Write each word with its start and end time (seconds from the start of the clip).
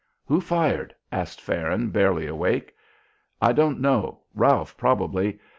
"Who 0.25 0.41
fired?" 0.41 0.95
asked 1.11 1.39
Farron, 1.39 1.91
barely 1.91 2.25
awake. 2.25 2.73
"I 3.39 3.51
don't 3.53 3.79
know; 3.79 4.21
Ralph 4.33 4.75
probably. 4.75 5.39